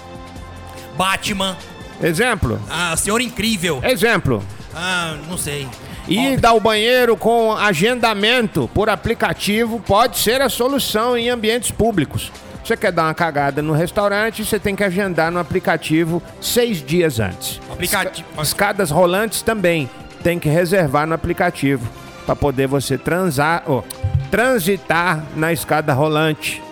[0.97, 1.57] Batman,
[2.03, 4.43] exemplo, ah, Senhor Incrível, exemplo.
[4.75, 5.69] ah, não sei.
[6.07, 12.31] Ir ao banheiro com agendamento por aplicativo pode ser a solução em ambientes públicos.
[12.62, 17.21] Você quer dar uma cagada no restaurante, você tem que agendar no aplicativo seis dias
[17.21, 17.61] antes.
[17.71, 18.27] Aplicativo.
[18.33, 19.88] Esca- Escadas rolantes também
[20.23, 21.87] tem que reservar no aplicativo
[22.25, 23.83] para poder você transar, ó,
[24.31, 26.62] transitar na escada rolante.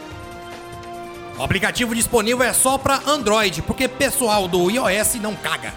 [1.39, 5.73] O aplicativo disponível é só pra Android, porque pessoal do iOS não caga.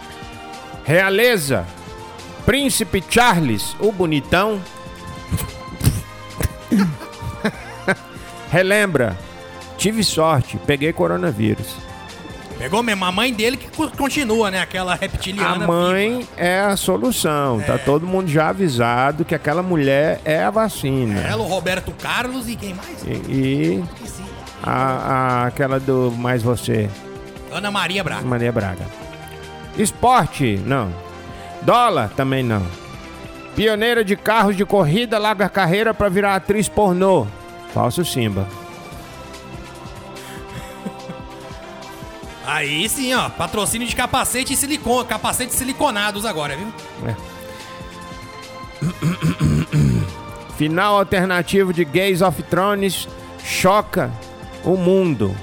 [0.86, 1.66] Realeza,
[2.46, 4.62] Príncipe Charles, o bonitão.
[8.52, 9.18] Relembra,
[9.78, 11.76] tive sorte, peguei coronavírus.
[12.58, 14.62] Pegou mesmo a mãe dele que co- continua, né?
[14.62, 15.68] Aquela A reptiliana.
[15.68, 17.60] mãe é a solução.
[17.60, 21.20] Tá todo mundo já avisado que aquela mulher é a vacina.
[21.20, 23.04] Ela, o Roberto Carlos e quem mais?
[23.06, 23.84] E, e
[24.64, 26.90] a, a- aquela do Mais Você,
[27.52, 28.22] Ana Maria Braga.
[28.26, 28.86] Maria Braga.
[29.78, 30.90] Esporte, não.
[31.66, 32.64] Dólar, também não.
[33.56, 37.26] Pioneira de carros de corrida larga carreira pra virar atriz pornô.
[37.74, 38.48] Falso Simba.
[42.46, 43.30] Aí sim, ó.
[43.30, 45.08] Patrocínio de capacete e silicone.
[45.08, 46.68] Capacete siliconados agora, viu?
[50.58, 53.08] Final alternativo de Gays of Thrones
[53.44, 54.12] choca
[54.64, 55.36] o mundo.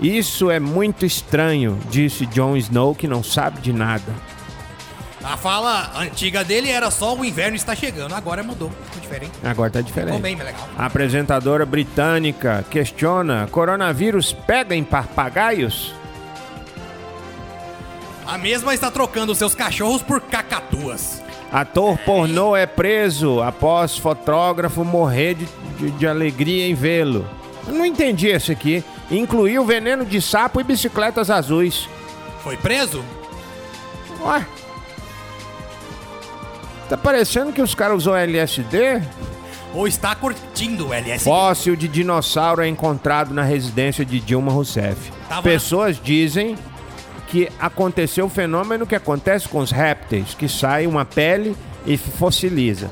[0.00, 4.14] Isso é muito estranho, disse Jon Snow, que não sabe de nada.
[5.22, 8.14] A fala antiga dele era só o inverno está chegando.
[8.14, 8.70] Agora mudou.
[8.86, 9.32] Ficou diferente.
[9.44, 10.22] Agora tá Ficou diferente.
[10.22, 10.68] bem, mais legal.
[10.78, 15.92] A apresentadora britânica questiona: coronavírus pega em papagaios?
[18.26, 21.22] A mesma está trocando seus cachorros por cacatuas.
[21.50, 27.26] Ator pornô é preso após fotógrafo morrer de, de- de alegria em vê-lo.
[27.66, 28.84] Não entendi esse aqui.
[29.10, 31.88] Incluiu veneno de sapo e bicicletas azuis.
[32.42, 33.02] Foi preso?
[34.20, 34.46] Ué?
[36.88, 39.02] Tá parecendo que os caras usou LSD?
[39.74, 41.24] Ou está curtindo o LSD?
[41.24, 45.12] Fóssil de dinossauro é encontrado na residência de Dilma Rousseff.
[45.28, 46.56] Tava- Pessoas dizem
[47.28, 52.90] que aconteceu o fenômeno que acontece com os répteis, que sai uma pele e fossiliza.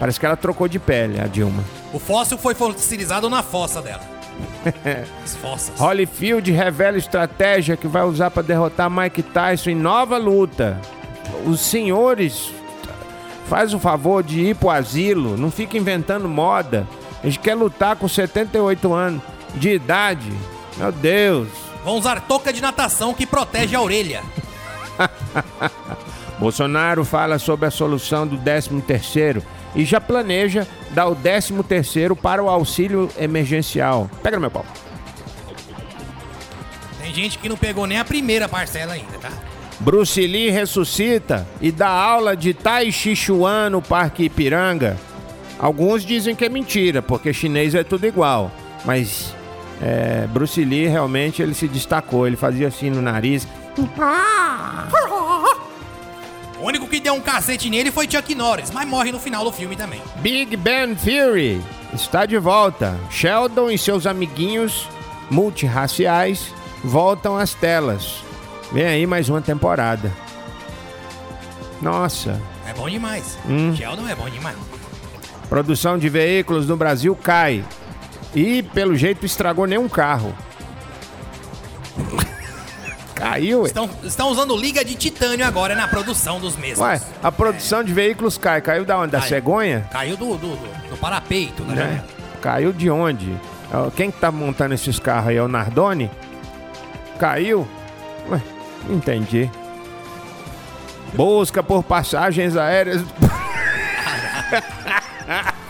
[0.00, 1.62] Parece que ela trocou de pele, a Dilma.
[1.92, 4.02] O fóssil foi fossilizado na fossa dela.
[5.24, 5.78] As fossas.
[5.80, 10.80] Holyfield revela estratégia que vai usar para derrotar Mike Tyson em nova luta.
[11.46, 12.50] Os senhores,
[13.48, 16.86] faz o favor de ir pro asilo, não fica inventando moda.
[17.22, 19.22] A gente quer lutar com 78 anos
[19.54, 20.30] de idade.
[20.76, 21.48] Meu Deus.
[21.84, 24.22] Vão usar touca de natação que protege a orelha.
[26.38, 29.42] Bolsonaro fala sobre a solução do 13º
[29.74, 34.08] e já planeja dar o 13º para o auxílio emergencial.
[34.22, 34.64] Pega no meu pau.
[37.00, 39.30] Tem gente que não pegou nem a primeira parcela ainda, tá?
[39.80, 44.98] Bruce Lee ressuscita e dá aula de Tai Chi Chuan no Parque Ipiranga.
[45.58, 48.50] Alguns dizem que é mentira, porque chinês é tudo igual.
[48.84, 49.34] Mas
[49.80, 52.26] é, Bruce Lee realmente ele se destacou.
[52.26, 53.46] Ele fazia assim no nariz.
[56.60, 59.52] O único que deu um cacete nele foi Chuck Norris, mas morre no final do
[59.52, 60.02] filme também.
[60.16, 61.60] Big Ben Theory
[61.94, 62.98] está de volta.
[63.10, 64.88] Sheldon e seus amiguinhos
[65.30, 68.27] multirraciais voltam às telas.
[68.72, 70.12] Vem aí mais uma temporada.
[71.80, 72.40] Nossa.
[72.66, 73.38] É bom demais.
[73.48, 73.74] Hum.
[73.74, 74.56] Sheldon é bom demais.
[75.48, 77.64] Produção de veículos no Brasil cai.
[78.34, 80.34] E, pelo jeito, estragou nenhum carro.
[83.14, 83.66] Caiu, ué.
[83.66, 86.78] Estão, estão usando liga de titânio agora na produção dos mesmos.
[86.86, 88.60] Ué, a produção de veículos cai.
[88.60, 89.10] Caiu da onde?
[89.12, 89.28] Da Cai.
[89.28, 89.88] cegonha?
[89.90, 91.74] Caiu do, do, do, do parapeito, né?
[91.74, 92.04] Né?
[92.40, 93.34] Caiu de onde?
[93.96, 95.36] Quem que tá montando esses carros aí?
[95.36, 96.08] É o Nardoni?
[97.18, 97.66] Caiu?
[98.30, 98.40] Ué,
[98.88, 99.50] entendi.
[101.14, 103.02] Busca por passagens aéreas.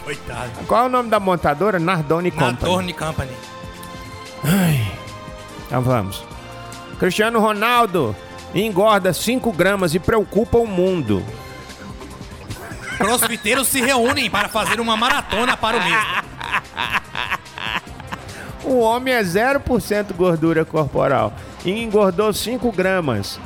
[0.04, 0.50] Coitado.
[0.66, 1.78] Qual é o nome da montadora?
[1.78, 2.72] Nardoni Na Company.
[2.72, 3.32] Torne Company.
[5.66, 6.24] Então vamos.
[6.98, 8.16] Cristiano Ronaldo
[8.54, 11.22] engorda 5 gramas e preocupa o mundo.
[12.96, 16.06] Crossfiteiros se reúnem para fazer uma maratona para o mesmo.
[18.64, 21.32] O homem é 0% gordura corporal
[21.70, 23.38] engordou 5 gramas.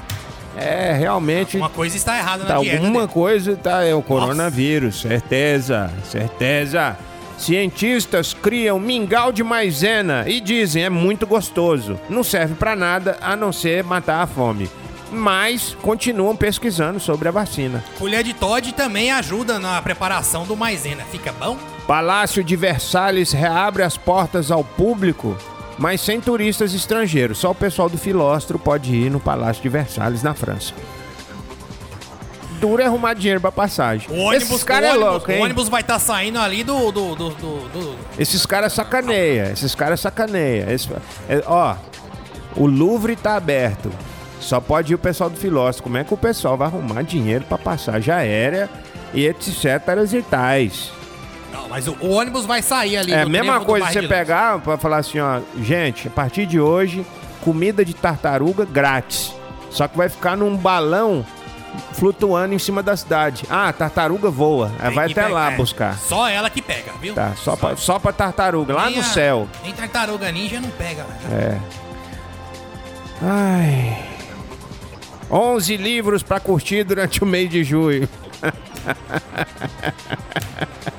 [0.57, 2.77] É, realmente Uma coisa está errada na tá, dieta.
[2.77, 3.13] alguma dele.
[3.13, 6.97] coisa tá é o coronavírus, certeza, certeza.
[7.39, 11.99] Cientistas criam mingau de maisena e dizem é muito gostoso.
[12.09, 14.71] Não serve pra nada a não ser matar a fome.
[15.11, 17.83] Mas continuam pesquisando sobre a vacina.
[17.99, 21.03] Colher de Todd também ajuda na preparação do maisena.
[21.11, 21.59] Fica bom?
[21.87, 25.37] Palácio de Versalhes reabre as portas ao público,
[25.79, 27.39] mas sem turistas estrangeiros.
[27.39, 30.73] Só o pessoal do Filóstro pode ir no Palácio de Versalhes, na França.
[32.61, 34.09] Duro é arrumar dinheiro pra passagem.
[34.09, 35.43] O ônibus, Esses caras o é ônibus, louco, o hein?
[35.43, 36.93] ônibus vai estar saindo ali do.
[36.93, 40.73] do, do, do, do- Esses caras sacaneia, esses caras sacaneia.
[40.73, 40.89] Esse-
[41.29, 41.75] é, ó,
[42.57, 43.91] o Louvre tá aberto.
[44.39, 45.85] Só pode ir o pessoal do Filósofo.
[45.85, 48.69] Como é que o pessoal vai arrumar dinheiro pra passagem aérea
[49.15, 49.65] e etc
[50.13, 50.91] e tais?
[51.53, 53.13] Não, mas o, o ônibus vai sair ali.
[53.13, 57.05] É a mesma coisa você pegar pra falar assim, ó, gente, a partir de hoje,
[57.43, 59.35] comida de tartaruga grátis.
[59.71, 61.25] Só que vai ficar num balão
[61.95, 63.45] flutuando em cima da cidade.
[63.49, 64.71] Ah, a tartaruga voa.
[64.81, 65.57] Tem vai até lá é.
[65.57, 65.97] buscar.
[65.99, 67.15] Só ela que pega, viu?
[67.15, 69.49] Tá, só pra, só pra tartaruga, lá Nem no a- céu.
[69.63, 71.05] Nem tartaruga ninja não pega.
[71.29, 71.43] velho.
[71.43, 71.59] É.
[73.23, 74.09] Ai.
[75.31, 78.07] 11 livros pra curtir durante o mês de julho.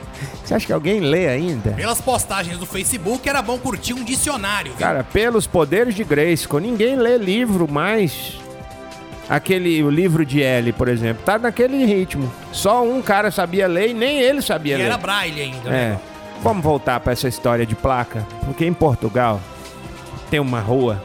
[0.44, 1.72] Você acha que alguém lê ainda?
[1.72, 4.80] Pelas postagens do Facebook, era bom curtir um dicionário, viu?
[4.80, 8.38] Cara, pelos poderes de Grayskull, ninguém lê livro mais.
[9.30, 12.32] Aquele, o livro de L, por exemplo, tá naquele ritmo.
[12.52, 14.84] Só um cara sabia ler e nem ele sabia e ler.
[14.84, 15.70] era braille ainda.
[15.70, 15.72] É.
[15.72, 16.00] né?
[16.42, 19.40] Vamos voltar pra essa história de placa, porque em Portugal
[20.30, 21.02] tem uma rua.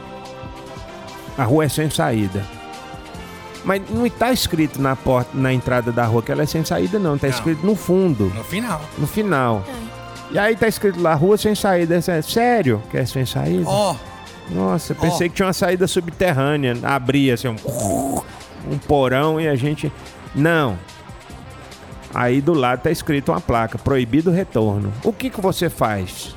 [1.37, 2.43] A rua é sem saída.
[3.65, 6.97] Mas não está escrito na porta, na entrada da rua que ela é sem saída,
[6.97, 7.15] não.
[7.15, 8.81] Está escrito no fundo, No final.
[8.97, 9.63] no final.
[10.31, 11.95] E aí tá escrito lá, rua sem saída.
[11.95, 13.63] É sério que é sem saída?
[13.67, 13.95] Ó,
[14.49, 16.77] Nossa, pensei que tinha uma saída subterrânea.
[16.83, 18.21] Abria assim, um,
[18.71, 19.91] um porão e a gente.
[20.33, 20.77] Não.
[22.13, 24.91] Aí do lado tá escrito uma placa: proibido retorno.
[25.03, 26.35] O que, que você faz?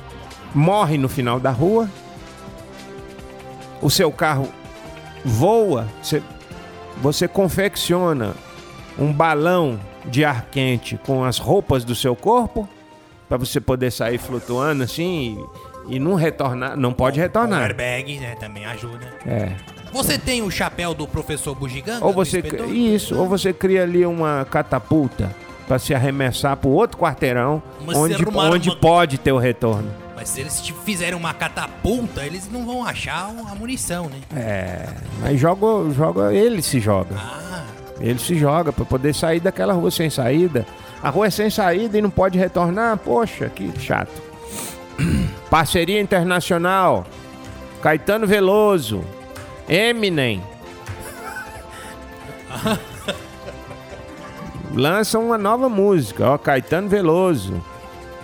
[0.53, 1.89] Morre no final da rua?
[3.81, 4.47] O seu carro
[5.25, 5.87] voa?
[6.01, 6.21] Você,
[7.01, 8.33] você confecciona
[8.97, 12.67] um balão de ar quente com as roupas do seu corpo?
[13.27, 15.43] Pra você poder sair flutuando assim
[15.87, 16.77] e, e não retornar.
[16.77, 17.63] Não pode o retornar.
[17.63, 18.35] airbag, né?
[18.39, 19.07] Também ajuda.
[19.25, 19.53] É.
[19.91, 22.05] Você tem o chapéu do professor Bugiganga?
[22.05, 25.33] Ou você isso, ou você cria ali uma catapulta
[25.67, 29.89] para se arremessar pro outro quarteirão Mas onde, onde uma- pode ter o retorno.
[30.23, 34.21] Mas se eles te fizerem uma catapulta, eles não vão achar a munição, né?
[34.33, 34.87] É,
[35.19, 37.13] mas joga, joga ele se joga.
[37.17, 37.65] Ah,
[37.99, 40.65] Ele se joga para poder sair daquela rua sem saída.
[41.01, 42.95] A rua é sem saída e não pode retornar.
[42.99, 44.13] Poxa, que chato.
[45.51, 47.05] Parceria internacional.
[47.81, 49.03] Caetano Veloso.
[49.67, 50.41] Eminem.
[54.73, 57.61] Lança uma nova música, ó, Caetano Veloso.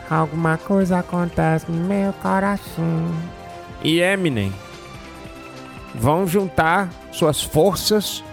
[0.09, 3.13] Alguma coisa acontece no meu coração.
[3.83, 4.51] e Eminem
[5.93, 8.23] vão juntar suas forças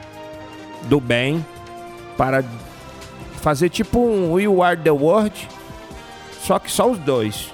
[0.85, 1.45] do bem
[2.17, 2.43] para
[3.43, 5.49] fazer tipo um You Are the World,
[6.43, 7.53] só que só os dois.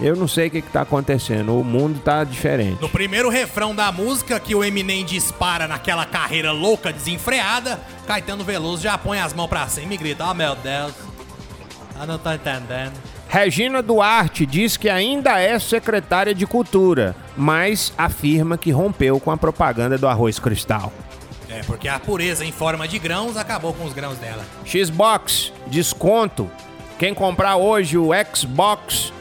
[0.00, 2.80] Eu não sei o que, que tá acontecendo, o mundo tá diferente.
[2.80, 8.82] no primeiro refrão da música, que o Eminem dispara naquela carreira louca, desenfreada, Caetano Veloso
[8.82, 10.94] já põe as mãos pra cima e grita: Oh meu Deus,
[12.00, 12.92] eu não tô entendendo.
[13.28, 19.36] Regina Duarte diz que ainda é secretária de Cultura, mas afirma que rompeu com a
[19.36, 20.92] propaganda do arroz cristal.
[21.48, 24.44] É, porque a pureza em forma de grãos acabou com os grãos dela.
[24.64, 26.50] Xbox, desconto.
[26.98, 29.12] Quem comprar hoje o Xbox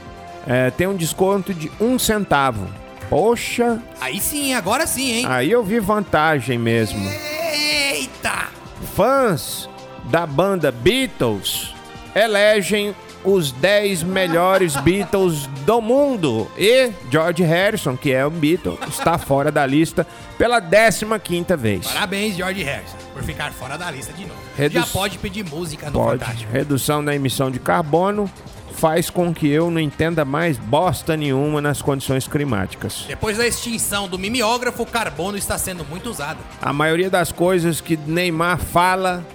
[0.47, 2.67] é, tem um desconto de um centavo.
[3.09, 5.25] Poxa, Aí sim, agora sim, hein?
[5.27, 6.99] aí eu vi vantagem mesmo.
[7.09, 8.49] Eita!
[8.95, 9.67] Fãs
[10.05, 11.73] da banda Beatles
[12.15, 16.49] elegem os 10 melhores Beatles do mundo.
[16.57, 20.07] E George Harrison, que é um Beatle, está fora da lista
[20.37, 21.87] pela 15ª vez.
[21.87, 24.39] Parabéns, George Harrison, por ficar fora da lista de novo.
[24.57, 26.19] Redu- Já pode pedir música no Pode.
[26.23, 26.51] Fantástico.
[26.51, 28.29] Redução da emissão de carbono
[28.71, 33.03] faz com que eu não entenda mais bosta nenhuma nas condições climáticas.
[33.09, 36.37] Depois da extinção do mimeógrafo, o carbono está sendo muito usado.
[36.61, 39.25] A maioria das coisas que Neymar fala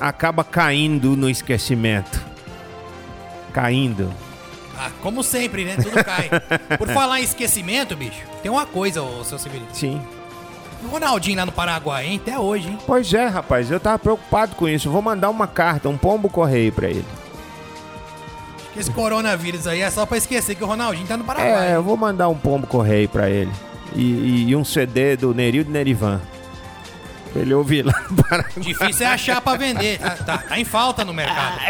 [0.00, 2.20] acaba caindo no esquecimento.
[3.52, 4.12] Caindo.
[4.78, 5.76] Ah, como sempre, né?
[5.76, 6.28] Tudo cai.
[6.76, 9.68] Por falar em esquecimento, bicho, tem uma coisa, ô seu Severino.
[9.72, 10.00] Sim.
[10.84, 12.20] O Ronaldinho lá no Paraguai, hein?
[12.22, 12.78] Até hoje, hein?
[12.86, 14.90] Pois é, rapaz, eu tava preocupado com isso.
[14.90, 17.04] Vou mandar uma carta, um pombo correio pra ele.
[18.74, 21.72] Que esse coronavírus aí é só pra esquecer que o Ronaldinho tá no Paraguai.
[21.72, 23.50] É, eu vou mandar um pombo correio pra ele.
[23.94, 26.20] E, e- e um CD do Nerildo Nerivan.
[27.36, 28.48] Pra ele ouvir lá no Paraná.
[28.56, 29.98] Difícil é achar pra vender.
[29.98, 31.60] Tá, tá- tá em falta no mercado.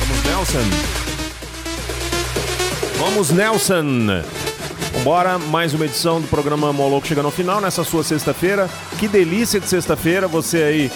[0.00, 0.70] Vamos, Nelson.
[2.98, 4.22] Vamos, Nelson.
[4.94, 8.70] Vambora, mais uma edição do programa Moloco chegando ao final nessa sua sexta-feira.
[8.98, 10.90] Que delícia de sexta-feira, você aí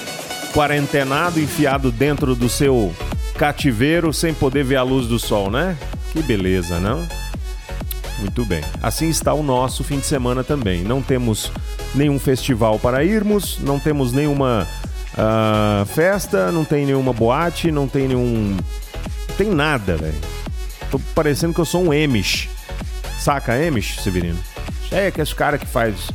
[0.55, 2.95] quarentenado, enfiado dentro do seu
[3.37, 5.77] cativeiro sem poder ver a luz do sol, né?
[6.14, 7.07] Que beleza, não?
[8.19, 8.62] Muito bem.
[8.83, 10.83] Assim está o nosso fim de semana também.
[10.83, 11.53] Não temos
[11.95, 14.67] nenhum festival para irmos, não temos nenhuma
[15.17, 18.57] ah, festa, não tem nenhuma boate, não tem nenhum.
[19.37, 20.14] Tem nada, velho.
[20.91, 22.49] Tô parecendo que eu sou um Emish.
[23.19, 24.39] Saca Emish, Severino?
[24.91, 26.11] É aqueles cara que faz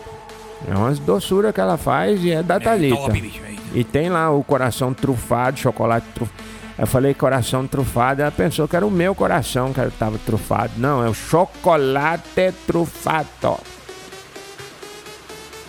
[0.67, 2.95] É umas doçuras que ela faz e é da Talita.
[2.95, 3.41] top, bicho.
[3.45, 3.53] é.
[3.73, 6.43] E tem lá o coração trufado, chocolate trufado.
[6.77, 10.73] Eu falei coração trufado, ela pensou que era o meu coração que estava trufado.
[10.77, 13.27] Não, é o chocolate trufado.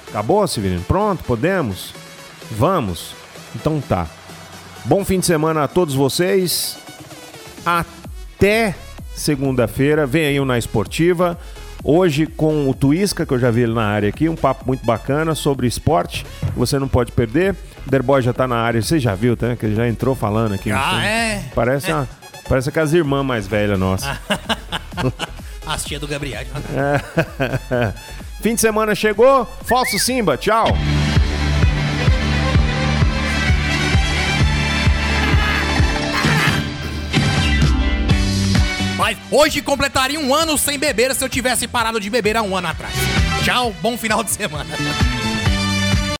[0.08, 0.82] Acabou, Severino?
[0.82, 1.92] Pronto, podemos?
[2.52, 3.14] Vamos?
[3.54, 4.06] Então tá.
[4.84, 6.78] Bom fim de semana a todos vocês.
[7.64, 8.74] Até
[9.14, 10.06] segunda-feira.
[10.06, 11.38] Vem aí o Na Esportiva.
[11.86, 14.84] Hoje com o Tuisca, que eu já vi ele na área aqui, um papo muito
[14.86, 16.24] bacana sobre esporte,
[16.56, 17.54] você não pode perder.
[17.86, 19.54] O Derboy já tá na área, você já viu, tá?
[19.54, 20.72] Que ele já entrou falando aqui.
[20.72, 21.42] Ah, é.
[21.54, 22.08] Parece, uma-
[22.48, 24.08] parece que as irmãs mais velhas nossas.
[25.66, 26.44] As tia do Gabriel.
[28.40, 29.46] Fim de semana chegou.
[29.64, 30.66] Falso Simba, tchau.
[39.14, 42.56] Mas hoje completaria um ano sem beber se eu tivesse parado de beber há um
[42.56, 42.94] ano atrás.
[43.44, 44.74] Tchau, bom final de semana.